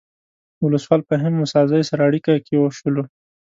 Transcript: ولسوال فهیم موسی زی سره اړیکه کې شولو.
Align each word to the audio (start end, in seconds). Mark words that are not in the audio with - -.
ولسوال 0.63 1.01
فهیم 1.09 1.33
موسی 1.41 1.63
زی 1.71 1.81
سره 1.89 2.01
اړیکه 2.09 2.33
کې 2.45 2.55
شولو. 2.77 3.03